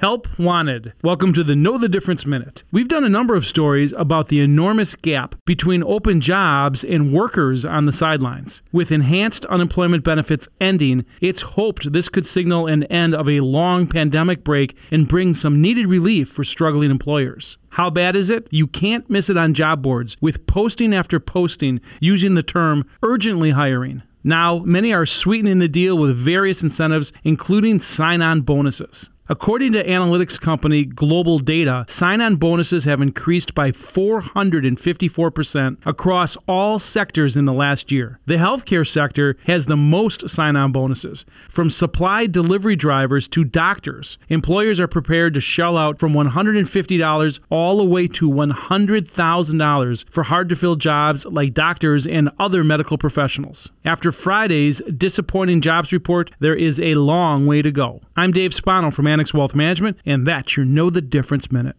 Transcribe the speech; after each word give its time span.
Help 0.00 0.38
wanted. 0.38 0.94
Welcome 1.04 1.34
to 1.34 1.44
the 1.44 1.54
Know 1.54 1.76
the 1.76 1.86
Difference 1.86 2.24
Minute. 2.24 2.64
We've 2.72 2.88
done 2.88 3.04
a 3.04 3.10
number 3.10 3.36
of 3.36 3.44
stories 3.44 3.92
about 3.92 4.28
the 4.28 4.40
enormous 4.40 4.96
gap 4.96 5.34
between 5.44 5.82
open 5.82 6.22
jobs 6.22 6.82
and 6.82 7.12
workers 7.12 7.66
on 7.66 7.84
the 7.84 7.92
sidelines. 7.92 8.62
With 8.72 8.92
enhanced 8.92 9.44
unemployment 9.44 10.02
benefits 10.02 10.48
ending, 10.58 11.04
it's 11.20 11.42
hoped 11.42 11.92
this 11.92 12.08
could 12.08 12.26
signal 12.26 12.66
an 12.66 12.84
end 12.84 13.14
of 13.14 13.28
a 13.28 13.40
long 13.40 13.86
pandemic 13.86 14.42
break 14.42 14.74
and 14.90 15.06
bring 15.06 15.34
some 15.34 15.60
needed 15.60 15.86
relief 15.86 16.30
for 16.30 16.44
struggling 16.44 16.90
employers. 16.90 17.58
How 17.68 17.90
bad 17.90 18.16
is 18.16 18.30
it? 18.30 18.48
You 18.50 18.68
can't 18.68 19.10
miss 19.10 19.28
it 19.28 19.36
on 19.36 19.52
job 19.52 19.82
boards 19.82 20.16
with 20.18 20.46
posting 20.46 20.94
after 20.94 21.20
posting 21.20 21.78
using 22.00 22.36
the 22.36 22.42
term 22.42 22.86
urgently 23.02 23.50
hiring. 23.50 24.02
Now, 24.24 24.60
many 24.60 24.94
are 24.94 25.04
sweetening 25.04 25.58
the 25.58 25.68
deal 25.68 25.98
with 25.98 26.16
various 26.16 26.62
incentives, 26.62 27.12
including 27.22 27.80
sign 27.80 28.22
on 28.22 28.40
bonuses. 28.40 29.10
According 29.30 29.72
to 29.74 29.86
analytics 29.86 30.40
company 30.40 30.84
Global 30.84 31.38
Data, 31.38 31.84
sign 31.86 32.20
on 32.20 32.34
bonuses 32.34 32.82
have 32.82 33.00
increased 33.00 33.54
by 33.54 33.70
454% 33.70 35.76
across 35.86 36.36
all 36.48 36.80
sectors 36.80 37.36
in 37.36 37.44
the 37.44 37.52
last 37.52 37.92
year. 37.92 38.18
The 38.26 38.38
healthcare 38.38 38.84
sector 38.84 39.36
has 39.46 39.66
the 39.66 39.76
most 39.76 40.28
sign 40.28 40.56
on 40.56 40.72
bonuses. 40.72 41.24
From 41.48 41.70
supply 41.70 42.26
delivery 42.26 42.74
drivers 42.74 43.28
to 43.28 43.44
doctors, 43.44 44.18
employers 44.28 44.80
are 44.80 44.88
prepared 44.88 45.34
to 45.34 45.40
shell 45.40 45.78
out 45.78 46.00
from 46.00 46.12
$150 46.12 47.40
all 47.50 47.76
the 47.76 47.84
way 47.84 48.08
to 48.08 48.28
$100,000 48.28 50.04
for 50.10 50.24
hard 50.24 50.48
to 50.48 50.56
fill 50.56 50.74
jobs 50.74 51.24
like 51.26 51.54
doctors 51.54 52.04
and 52.04 52.30
other 52.40 52.64
medical 52.64 52.98
professionals. 52.98 53.70
After 53.84 54.10
Friday's 54.10 54.82
disappointing 54.96 55.60
jobs 55.60 55.92
report, 55.92 56.32
there 56.40 56.56
is 56.56 56.80
a 56.80 56.96
long 56.96 57.46
way 57.46 57.62
to 57.62 57.70
go. 57.70 58.00
I'm 58.16 58.32
Dave 58.32 58.52
Spano 58.52 58.90
from 58.90 59.06
Annex 59.20 59.34
Wealth 59.34 59.54
Management, 59.54 59.98
and 60.06 60.26
that's 60.26 60.56
your 60.56 60.64
Know 60.64 60.88
the 60.88 61.02
Difference 61.02 61.52
Minute. 61.52 61.76